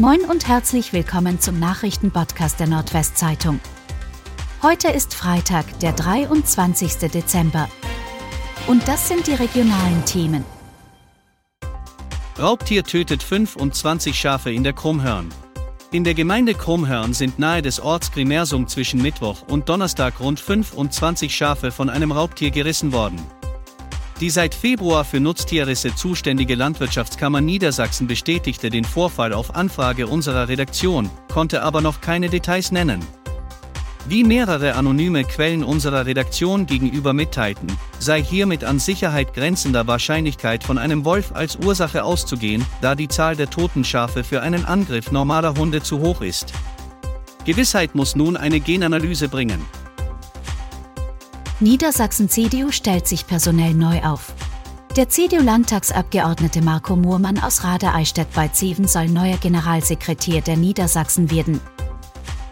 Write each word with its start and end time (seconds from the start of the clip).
Moin 0.00 0.22
und 0.22 0.48
herzlich 0.48 0.92
willkommen 0.92 1.38
zum 1.38 1.60
Nachrichtenpodcast 1.60 2.58
der 2.58 2.66
Nordwestzeitung. 2.66 3.60
Heute 4.60 4.88
ist 4.88 5.14
Freitag, 5.14 5.78
der 5.78 5.92
23. 5.92 6.96
Dezember. 7.12 7.68
Und 8.66 8.88
das 8.88 9.06
sind 9.06 9.28
die 9.28 9.34
regionalen 9.34 10.04
Themen. 10.04 10.44
Raubtier 12.36 12.82
tötet 12.82 13.22
25 13.22 14.18
Schafe 14.18 14.50
in 14.50 14.64
der 14.64 14.72
Krummhörn. 14.72 15.28
In 15.92 16.02
der 16.02 16.14
Gemeinde 16.14 16.54
Krummhörn 16.54 17.14
sind 17.14 17.38
nahe 17.38 17.62
des 17.62 17.78
Orts 17.78 18.10
Grimersum 18.10 18.66
zwischen 18.66 19.00
Mittwoch 19.00 19.42
und 19.42 19.68
Donnerstag 19.68 20.18
rund 20.18 20.40
25 20.40 21.32
Schafe 21.32 21.70
von 21.70 21.88
einem 21.88 22.10
Raubtier 22.10 22.50
gerissen 22.50 22.92
worden. 22.92 23.22
Die 24.20 24.30
seit 24.30 24.54
Februar 24.54 25.04
für 25.04 25.18
Nutztierrisse 25.18 25.94
zuständige 25.94 26.54
Landwirtschaftskammer 26.54 27.40
Niedersachsen 27.40 28.06
bestätigte 28.06 28.70
den 28.70 28.84
Vorfall 28.84 29.32
auf 29.32 29.56
Anfrage 29.56 30.06
unserer 30.06 30.48
Redaktion, 30.48 31.10
konnte 31.32 31.62
aber 31.62 31.80
noch 31.80 32.00
keine 32.00 32.28
Details 32.28 32.70
nennen. 32.70 33.04
Wie 34.06 34.22
mehrere 34.22 34.74
anonyme 34.74 35.24
Quellen 35.24 35.64
unserer 35.64 36.06
Redaktion 36.06 36.66
gegenüber 36.66 37.12
mitteilten, 37.12 37.68
sei 37.98 38.22
hier 38.22 38.46
mit 38.46 38.62
an 38.62 38.78
Sicherheit 38.78 39.34
grenzender 39.34 39.86
Wahrscheinlichkeit 39.86 40.62
von 40.62 40.78
einem 40.78 41.04
Wolf 41.04 41.32
als 41.32 41.56
Ursache 41.56 42.04
auszugehen, 42.04 42.64
da 42.82 42.94
die 42.94 43.08
Zahl 43.08 43.34
der 43.34 43.50
toten 43.50 43.82
Schafe 43.82 44.22
für 44.22 44.42
einen 44.42 44.64
Angriff 44.64 45.10
normaler 45.10 45.54
Hunde 45.54 45.82
zu 45.82 46.00
hoch 46.00 46.20
ist. 46.20 46.52
Gewissheit 47.46 47.94
muss 47.94 48.14
nun 48.14 48.36
eine 48.36 48.60
Genanalyse 48.60 49.28
bringen. 49.28 49.64
Niedersachsen 51.60 52.28
CDU 52.28 52.72
stellt 52.72 53.06
sich 53.06 53.26
personell 53.26 53.74
neu 53.74 54.02
auf. 54.02 54.34
Der 54.96 55.08
CDU-Landtagsabgeordnete 55.08 56.62
Marco 56.62 56.96
Muhrmann 56.96 57.38
aus 57.38 57.62
Radeeistedt 57.62 58.32
bei 58.34 58.48
Zeven 58.48 58.88
soll 58.88 59.08
neuer 59.08 59.36
Generalsekretär 59.36 60.40
der 60.40 60.56
Niedersachsen 60.56 61.30
werden. 61.30 61.60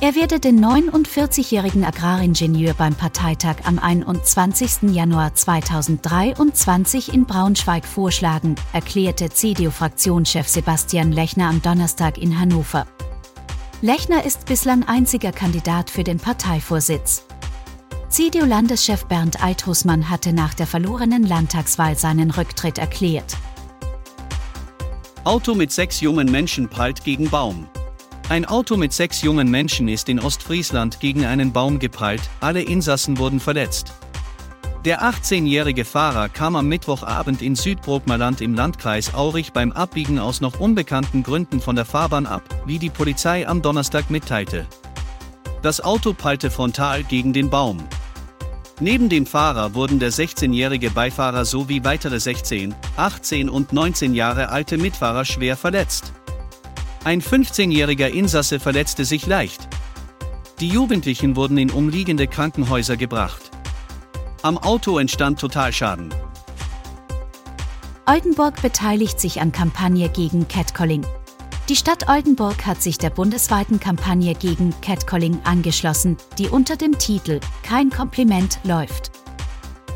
Er 0.00 0.14
werde 0.14 0.38
den 0.38 0.64
49-jährigen 0.64 1.84
Agraringenieur 1.84 2.74
beim 2.74 2.94
Parteitag 2.94 3.56
am 3.64 3.80
21. 3.80 4.94
Januar 4.94 5.34
2023 5.34 7.12
in 7.12 7.24
Braunschweig 7.24 7.84
vorschlagen, 7.84 8.54
erklärte 8.72 9.30
CDU-Fraktionschef 9.30 10.46
Sebastian 10.46 11.10
Lechner 11.10 11.48
am 11.48 11.62
Donnerstag 11.62 12.18
in 12.18 12.38
Hannover. 12.38 12.86
Lechner 13.80 14.24
ist 14.24 14.46
bislang 14.46 14.84
einziger 14.84 15.32
Kandidat 15.32 15.90
für 15.90 16.04
den 16.04 16.18
Parteivorsitz. 16.18 17.27
CDU-Landeschef 18.10 19.04
Bernd 19.04 19.42
Althusmann 19.42 20.08
hatte 20.08 20.32
nach 20.32 20.54
der 20.54 20.66
verlorenen 20.66 21.26
Landtagswahl 21.26 21.96
seinen 21.96 22.30
Rücktritt 22.30 22.78
erklärt. 22.78 23.36
Auto 25.24 25.54
mit 25.54 25.70
sechs 25.70 26.00
jungen 26.00 26.30
Menschen 26.30 26.70
prallt 26.70 27.04
gegen 27.04 27.28
Baum. 27.28 27.68
Ein 28.30 28.46
Auto 28.46 28.78
mit 28.78 28.94
sechs 28.94 29.20
jungen 29.20 29.50
Menschen 29.50 29.88
ist 29.88 30.08
in 30.08 30.20
Ostfriesland 30.20 31.00
gegen 31.00 31.26
einen 31.26 31.52
Baum 31.52 31.78
geprallt, 31.78 32.22
alle 32.40 32.62
Insassen 32.62 33.18
wurden 33.18 33.40
verletzt. 33.40 33.92
Der 34.86 35.02
18-jährige 35.02 35.84
Fahrer 35.84 36.30
kam 36.30 36.56
am 36.56 36.66
Mittwochabend 36.66 37.42
in 37.42 37.56
Südbrookmerland 37.56 38.40
im 38.40 38.54
Landkreis 38.54 39.12
Aurich 39.12 39.52
beim 39.52 39.70
Abbiegen 39.72 40.18
aus 40.18 40.40
noch 40.40 40.60
unbekannten 40.60 41.22
Gründen 41.22 41.60
von 41.60 41.76
der 41.76 41.84
Fahrbahn 41.84 42.26
ab, 42.26 42.42
wie 42.64 42.78
die 42.78 42.90
Polizei 42.90 43.46
am 43.46 43.60
Donnerstag 43.60 44.08
mitteilte. 44.08 44.66
Das 45.60 45.82
Auto 45.82 46.14
prallte 46.14 46.50
frontal 46.50 47.02
gegen 47.02 47.32
den 47.32 47.50
Baum. 47.50 47.78
Neben 48.80 49.08
dem 49.08 49.26
Fahrer 49.26 49.74
wurden 49.74 49.98
der 49.98 50.12
16-jährige 50.12 50.90
Beifahrer 50.90 51.44
sowie 51.44 51.82
weitere 51.82 52.20
16, 52.20 52.74
18 52.96 53.48
und 53.48 53.72
19 53.72 54.14
Jahre 54.14 54.50
alte 54.50 54.78
Mitfahrer 54.78 55.24
schwer 55.24 55.56
verletzt. 55.56 56.12
Ein 57.02 57.20
15-jähriger 57.20 58.06
Insasse 58.06 58.60
verletzte 58.60 59.04
sich 59.04 59.26
leicht. 59.26 59.68
Die 60.60 60.68
Jugendlichen 60.68 61.34
wurden 61.34 61.58
in 61.58 61.70
umliegende 61.70 62.28
Krankenhäuser 62.28 62.96
gebracht. 62.96 63.50
Am 64.42 64.56
Auto 64.58 64.98
entstand 64.98 65.40
Totalschaden. 65.40 66.14
Oldenburg 68.06 68.62
beteiligt 68.62 69.18
sich 69.18 69.40
an 69.40 69.50
Kampagne 69.50 70.08
gegen 70.08 70.46
Catcalling. 70.46 71.04
Die 71.68 71.76
Stadt 71.76 72.08
Oldenburg 72.08 72.64
hat 72.64 72.80
sich 72.80 72.96
der 72.96 73.10
bundesweiten 73.10 73.78
Kampagne 73.78 74.34
gegen 74.34 74.72
Catcalling 74.80 75.38
angeschlossen, 75.44 76.16
die 76.38 76.48
unter 76.48 76.76
dem 76.76 76.96
Titel 76.96 77.40
Kein 77.62 77.90
Kompliment 77.90 78.58
läuft. 78.64 79.10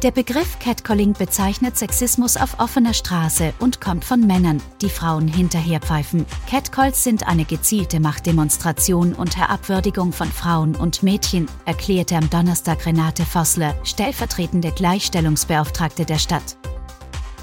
Der 0.02 0.10
Begriff 0.10 0.58
Catcalling 0.58 1.14
bezeichnet 1.14 1.78
Sexismus 1.78 2.36
auf 2.36 2.60
offener 2.60 2.92
Straße 2.92 3.54
und 3.58 3.80
kommt 3.80 4.04
von 4.04 4.26
Männern, 4.26 4.60
die 4.82 4.90
Frauen 4.90 5.28
hinterherpfeifen. 5.28 6.26
Catcalls 6.46 7.04
sind 7.04 7.26
eine 7.26 7.46
gezielte 7.46 8.00
Machtdemonstration 8.00 9.14
und 9.14 9.38
Herabwürdigung 9.38 10.12
von 10.12 10.30
Frauen 10.30 10.76
und 10.76 11.02
Mädchen, 11.02 11.46
erklärte 11.64 12.16
am 12.16 12.28
Donnerstag 12.28 12.84
Renate 12.84 13.24
Vossler, 13.24 13.74
stellvertretende 13.82 14.72
Gleichstellungsbeauftragte 14.72 16.04
der 16.04 16.18
Stadt. 16.18 16.58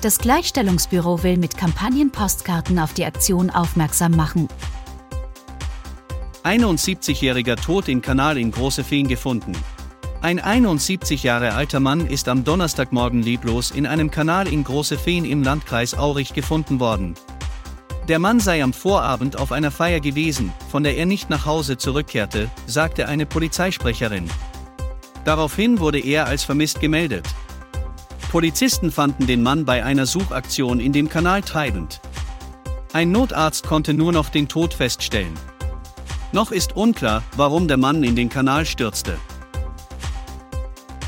Das 0.02 0.18
Gleichstellungsbüro 0.18 1.24
will 1.24 1.38
mit 1.38 1.58
Kampagnenpostkarten 1.58 2.80
auf 2.80 2.94
die 2.94 3.04
Aktion 3.04 3.50
aufmerksam 3.50 4.14
machen. 4.14 4.48
71-jähriger 6.46 7.58
Tod 7.58 7.90
in 7.90 8.02
Kanal 8.02 8.38
in 8.38 8.52
Große 8.52 8.86
Feen 8.86 9.10
gefunden. 9.10 9.52
Ein 10.22 10.40
71 10.40 11.24
Jahre 11.24 11.54
alter 11.54 11.82
Mann 11.82 12.08
ist 12.08 12.30
am 12.30 12.46
Donnerstagmorgen 12.46 13.22
leblos 13.22 13.72
in 13.72 13.86
einem 13.86 14.10
Kanal 14.10 14.48
in 14.48 14.64
Große 14.64 14.98
Feen 14.98 15.26
im 15.26 15.44
Landkreis 15.44 15.94
Aurich 15.98 16.34
gefunden 16.34 16.80
worden. 16.80 17.16
Der 18.08 18.20
Mann 18.20 18.40
sei 18.40 18.64
am 18.64 18.72
Vorabend 18.72 19.38
auf 19.38 19.52
einer 19.52 19.70
Feier 19.70 20.00
gewesen, 20.00 20.54
von 20.72 20.84
der 20.84 20.96
er 20.96 21.08
nicht 21.08 21.30
nach 21.30 21.46
Hause 21.46 21.78
zurückkehrte, 21.78 22.50
sagte 22.68 23.10
eine 23.10 23.26
Polizeisprecherin. 23.26 24.30
Daraufhin 25.26 25.80
wurde 25.80 26.00
er 26.00 26.26
als 26.26 26.46
vermisst 26.46 26.80
gemeldet. 26.80 27.28
Polizisten 28.30 28.92
fanden 28.92 29.26
den 29.26 29.42
Mann 29.42 29.66
bei 29.66 29.84
einer 29.84 30.06
Suchaktion 30.06 30.80
in 30.80 30.94
dem 30.94 31.10
Kanal 31.10 31.42
treibend. 31.42 32.00
Ein 32.94 33.12
Notarzt 33.12 33.66
konnte 33.66 33.96
nur 33.96 34.12
noch 34.12 34.30
den 34.30 34.48
Tod 34.48 34.76
feststellen. 34.76 35.34
Noch 36.32 36.52
ist 36.52 36.76
unklar, 36.76 37.24
warum 37.36 37.68
der 37.68 37.78
Mann 37.78 38.04
in 38.04 38.16
den 38.16 38.30
Kanal 38.30 38.68
stürzte. 38.68 39.18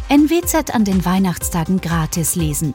NWZ 0.09 0.73
an 0.73 0.83
den 0.83 1.05
Weihnachtstagen 1.05 1.79
gratis 1.79 2.35
lesen. 2.35 2.73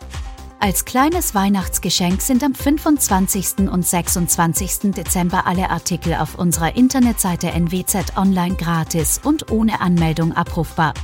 Als 0.61 0.85
kleines 0.85 1.35
Weihnachtsgeschenk 1.35 2.23
sind 2.23 2.45
am 2.45 2.55
25. 2.55 3.69
und 3.69 3.85
26. 3.85 4.93
Dezember 4.93 5.49
alle 5.49 5.71
Artikel 5.71 6.15
auf 6.15 6.39
unserer 6.39 6.77
Internetseite 6.77 7.49
NWZ 7.49 8.17
online 8.17 8.55
gratis 8.55 9.21
und 9.25 9.51
ohne 9.51 9.81
Anmeldung 9.81 10.33
abrufbar. 10.33 10.95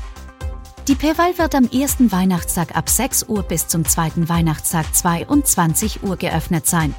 Die 0.88 0.96
Perwahl 0.96 1.38
wird 1.38 1.54
am 1.54 1.68
ersten 1.70 2.10
Weihnachtstag 2.10 2.74
ab 2.74 2.88
6 2.88 3.28
Uhr 3.28 3.44
bis 3.44 3.68
zum 3.68 3.84
zweiten 3.84 4.28
Weihnachtstag 4.28 4.92
22 4.92 6.02
Uhr 6.02 6.16
geöffnet 6.16 6.66
sein. 6.66 6.92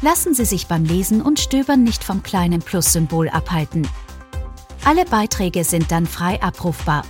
Lassen 0.00 0.32
Sie 0.32 0.44
sich 0.44 0.68
beim 0.68 0.84
Lesen 0.84 1.20
und 1.20 1.40
Stöbern 1.40 1.82
nicht 1.82 2.04
vom 2.04 2.22
kleinen 2.22 2.60
Plus-Symbol 2.60 3.28
abhalten. 3.28 3.88
Alle 4.84 5.04
Beiträge 5.06 5.64
sind 5.64 5.90
dann 5.90 6.06
frei 6.06 6.40
abrufbar. 6.40 7.04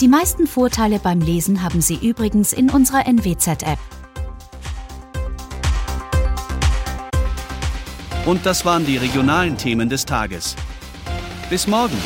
Die 0.00 0.08
meisten 0.08 0.48
Vorteile 0.48 0.98
beim 0.98 1.20
Lesen 1.20 1.62
haben 1.62 1.82
Sie 1.82 1.94
übrigens 1.96 2.52
in 2.52 2.68
unserer 2.68 3.06
NWZ-App. 3.06 3.78
Und 8.26 8.44
das 8.44 8.64
waren 8.64 8.84
die 8.84 8.96
regionalen 8.96 9.56
Themen 9.56 9.88
des 9.88 10.04
Tages. 10.04 10.56
Bis 11.48 11.68
morgen! 11.68 11.98